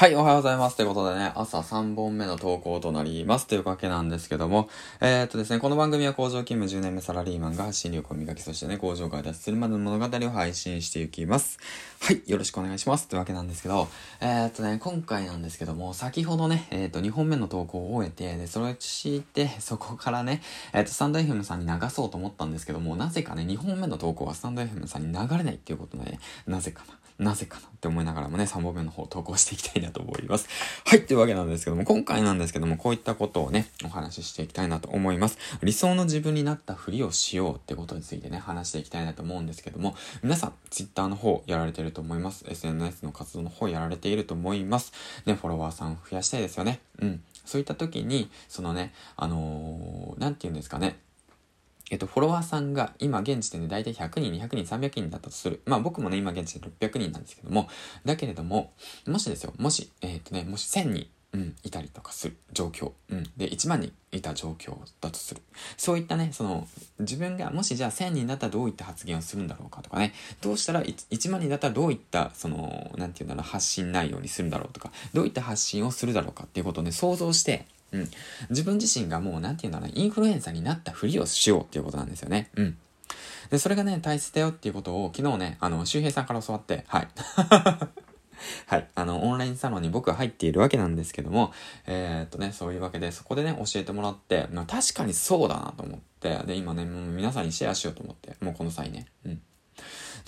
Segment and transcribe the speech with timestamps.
[0.00, 0.78] はい、おはようございます。
[0.78, 3.46] ということでね、朝3本目の投稿となります。
[3.46, 4.70] というわけなんですけども、
[5.02, 11.58] えー、っとですね、この番組は工場勤務10年目サラリーマンが発信力を磨き、そしてね、工場から脱出するまでの物語を配信していきます。
[12.00, 13.08] はい、よろしくお願いします。
[13.08, 13.88] というわけなんですけど、
[14.22, 20.40] えー、っとね、今回なんですけども、先ほどね、えー、っと、2本目の投稿を終えて、で、それをして、そこからね、
[20.72, 27.00] えっと、スタンド FM さんに流そうと思ったんですけども、なぜかね、2本目の投稿はスタンド FM さんに流れないっていうことで、なぜかな。
[27.20, 30.48] なぜかなって思いながらもね、3本目の方投稿していきたいなと思います。
[30.84, 35.38] はい、というわけなんですけども、今回なんですけども、こういったことをね、お話ししていきたいなと思います。
[35.62, 42.44] 理想の自分になったふりをしようってことについてね、話していきたいなと思うんですけども、皆さん、Twitter の方やられてると思います。
[42.48, 44.92] SNS の活動の方やられていると思います。
[45.26, 46.80] ね、フォロワーさん増やしたいですよね。
[47.00, 47.22] うん。
[47.44, 50.98] そういった時に、そのね、あのー、なんて言うんですかね、
[51.90, 55.60] えっと、フォロワーさんが今現時点で大体100人、200人、300人だったとする。
[55.66, 57.68] まあ僕もね、今現時点で600人なんですけども、
[58.04, 58.72] だけれども、
[59.06, 62.92] もしですよ、もし、えっとね、もし1000人、うん、いたりとかする状況。
[63.10, 63.24] うん。
[63.36, 65.40] で、1万人いた状況だとする。
[65.76, 66.66] そういったね、その、
[66.98, 78.10] 自分がもしじゃあ1000人だったらどういった発言をするんだろうかとかね、どうしたら 1, 1万人だったらどういった、その、なんていうんだろう、発信内容にするんだろうとか、どういった発信をするだろうかっていうことをね、想像して、うん。
[78.50, 82.50] 自分自身がもう、なんて言うんだろう、インフルエンサーになったふりをしようっていうことなんですよね。
[82.56, 82.78] うん。
[83.50, 87.08] で、それがね、大切だよっていうことを昨日ね、あの、周平さんから教わって、はい。
[88.66, 88.88] はい。
[88.94, 91.52] あの、オンラインサロンに僕は入っているわけなんですけども、
[91.86, 99.06] えー、っとね、そういうわけで、そこでね、教えてもらって、まあ、確かにそうだなと思って、で、今ね、もう皆さんにシェアしようと思って、もうこの際ね。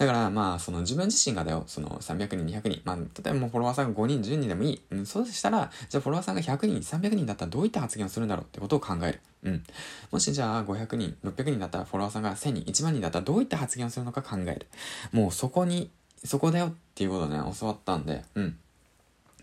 [0.07, 4.83] だからまあ、その自分自身がだよ、その300人、200人、まあ、例えばもうフォロワーさんが5人、10人でもいい。
[4.91, 9.21] うん、そうしたら、じゃあフォロワーさんが100人、300人だったらどういった発言をするんだろうってことを考える。
[9.45, 9.63] うん。
[10.11, 14.67] もしじゃあ500人、600人だったらフォロワーさんが1000人、1万人だったらどういった発言をするのか考える。
[15.13, 15.91] もうそこに、
[16.25, 18.59] そこだよっていうことをね、教わったんで、うん。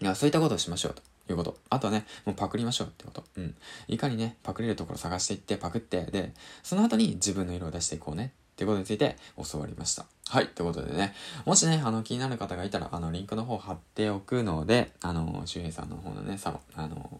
[0.01, 1.01] いや、そういったことをしましょうと。
[1.31, 1.57] いうこと。
[1.69, 3.23] あとはね、もうパクりましょうってこと。
[3.37, 3.55] うん。
[3.87, 9.15] いかにね、パクれるところ探していって、パクって、で、その後に自分の色を出していこうねっていうことについて
[9.51, 10.05] 教わりました。
[10.29, 10.47] はい。
[10.47, 17.19] ということでね、もしね、あの、気になる方がいたら、あの、リンクの方貼っておくので、あの、周平さんの方のね、サロン、あの、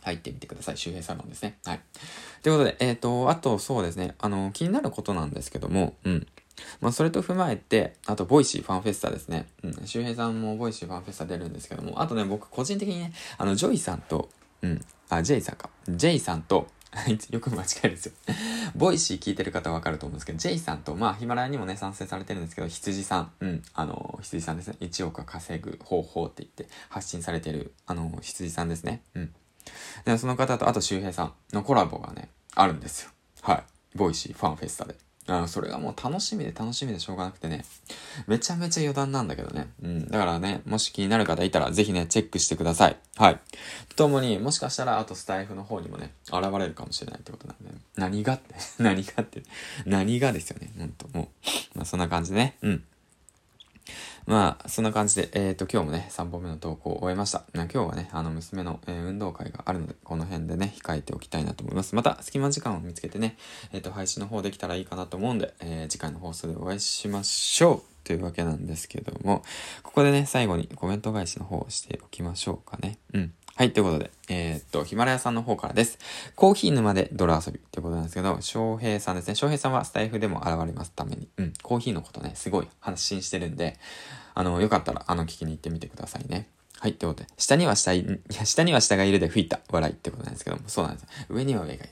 [0.00, 0.78] 入ってみてください。
[0.78, 1.58] 周平サロンですね。
[1.66, 1.80] はい。
[2.42, 6.26] ということで、えっ、ー、と、あと、そうですね、あの、気になることなんですけども、うん。
[6.80, 9.46] まあ、それと踏まえて、あと、ボイシーファンフェスタですね。
[9.62, 9.74] うん。
[9.84, 14.30] 周平さんもボイシーファンフェスタ出るんですけども、あとね、僕、個人的にね、あの、ジョイさんと、
[14.62, 15.68] うん、あ、ジェイさんか。
[15.86, 16.68] ジェイさんと、
[17.30, 18.12] よく間違えるんですよ。
[18.74, 24.76] ボイシー聞いてる方はわかると思うんですけど、ジェイさんと、まあ、ヒマラヤにもね、賛成されてるんですけど、羊さん、うん、あの、羊さんですね。
[24.80, 29.02] 1億稼ぐ方法って言って発信されてる、あの、羊さんですね。
[29.14, 29.34] うん。
[30.04, 33.10] で、その方と、あと周平さんのコラボがね、あるんですよ。
[33.42, 33.64] はい。
[33.96, 34.96] ボイシーファンフェスタで。
[35.28, 37.64] あそれがもう楽しみで楽しみでしょうがなくてね。
[38.26, 39.68] めちゃめちゃ余談なんだけどね。
[39.82, 40.08] うん。
[40.08, 42.96] だからね、もし気になる方いたらぜひね、チェックしてください。
[43.16, 43.40] はい。
[43.96, 49.42] ともに、もしかしたら、あとスタイフの方にもね、現れるかもしれないってことなんで、ね、何がって 何がって
[49.84, 50.70] 何がですよね。
[50.78, 51.30] ほんと、も
[51.74, 51.78] う。
[51.78, 52.56] まあそんな感じでね。
[52.62, 52.84] うん。
[54.26, 57.44] まあ、そんな感じで、えっ、ー、と、今日もね、3本目の投稿を終えました。
[57.54, 61.94] 今日はね、あの、娘の、えー、運動会があるので、この辺でね、控えておきたいなと思います。
[61.94, 63.36] また、隙間時間を見つけてね、
[63.72, 69.44] えっ、ー、と、配信の方できたらいいかなと思うんで、えー、次回の放送でお会いしましょうというわけなんですけども、
[69.84, 72.98] ここでね、最後にコメント返しの方をしておきましょうかね。
[73.14, 73.34] うん。
[73.56, 75.98] はい、ということで、えー、っと、ヒマラヤさんの方からです。
[76.34, 79.34] コーヒー沼で泥遊びってことなんですけど、翔平さんですね。
[79.34, 83.78] 翔平さんはスタイフでも現れますために、うん、コーヒーのことね、すごい発信してるんで、
[84.34, 86.50] あの、よかったら、あの、聞きに行ってみてくださいね。
[86.80, 91.06] はい、ってことで、下には下い、いや、下には下がいるで吹いた笑いってことなんですけども、そうなんです。
[91.30, 91.88] 上には上がいる。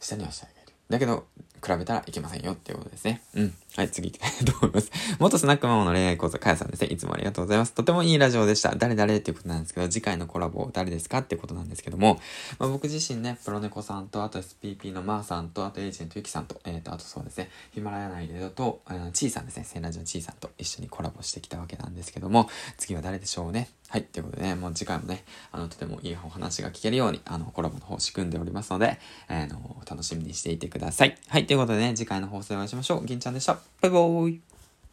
[0.00, 0.74] 下には下がいる。
[0.90, 1.24] だけど、
[1.64, 3.22] 比べたらいけませんよっていうことですね。
[3.34, 3.54] うん。
[3.76, 4.90] はい、次行きたいと思います？
[5.18, 6.88] 元スナックママの恋愛講座、かやさんですね。
[6.88, 7.72] いつもありがとうございます。
[7.72, 8.74] とてもいいラジオでした。
[8.74, 12.20] 誰誰っていうことなんですけど、次回のコラボ誰ですかってことなんですけども、
[12.58, 18.80] まあ、僕自身ね、プロネコさんと、あと SPP のまーさんと、あとエージェントゆきさんと、えっ、ー、と、あとそうですね、ヒマラヤ内でだと、
[19.12, 23.68] ちーさんですね、センラジオちーさんと一緒にコラボしてきたわけなんですけども、次は誰でしょうね？
[23.88, 24.02] はい。
[24.02, 28.98] ということでね、もう次回もね、あの、とてもいいお話が聞けるように、あの、コラボの方仕組んでおりますので、
[29.28, 31.16] えー、の、楽しみにしていてください。
[31.28, 31.46] はい。
[31.46, 33.04] ということでね、次回の放送でお会いしましょう。
[33.04, 33.54] 銀ちゃんでした。
[33.80, 34.55] バイバーイ。